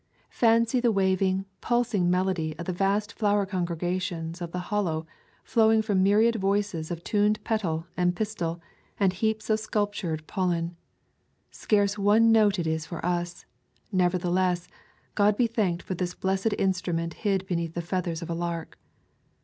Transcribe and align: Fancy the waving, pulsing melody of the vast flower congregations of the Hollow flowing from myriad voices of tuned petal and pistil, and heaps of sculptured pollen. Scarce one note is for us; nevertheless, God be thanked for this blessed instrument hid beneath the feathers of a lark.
Fancy 0.31 0.79
the 0.79 0.91
waving, 0.91 1.45
pulsing 1.61 2.09
melody 2.09 2.57
of 2.57 2.65
the 2.65 2.73
vast 2.73 3.13
flower 3.13 3.45
congregations 3.45 4.41
of 4.41 4.51
the 4.51 4.57
Hollow 4.73 5.05
flowing 5.43 5.83
from 5.83 6.01
myriad 6.01 6.37
voices 6.37 6.89
of 6.89 7.03
tuned 7.03 7.39
petal 7.43 7.85
and 7.95 8.15
pistil, 8.15 8.59
and 8.99 9.13
heaps 9.13 9.47
of 9.47 9.59
sculptured 9.59 10.25
pollen. 10.25 10.75
Scarce 11.51 11.99
one 11.99 12.31
note 12.31 12.57
is 12.57 12.83
for 12.83 13.05
us; 13.05 13.45
nevertheless, 13.91 14.67
God 15.13 15.37
be 15.37 15.45
thanked 15.45 15.83
for 15.83 15.93
this 15.93 16.15
blessed 16.15 16.55
instrument 16.57 17.13
hid 17.13 17.45
beneath 17.45 17.75
the 17.75 17.81
feathers 17.83 18.23
of 18.23 18.29
a 18.31 18.33
lark. 18.33 18.79